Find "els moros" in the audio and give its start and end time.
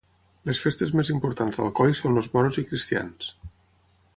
2.23-2.59